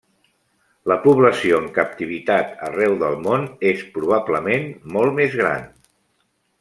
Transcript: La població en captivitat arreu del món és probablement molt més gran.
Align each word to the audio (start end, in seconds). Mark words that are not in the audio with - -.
La 0.91 0.95
població 1.01 1.59
en 1.63 1.67
captivitat 1.75 2.55
arreu 2.69 2.95
del 3.03 3.19
món 3.27 3.45
és 3.73 3.85
probablement 3.99 4.67
molt 4.97 5.17
més 5.21 5.37
gran. 5.43 5.69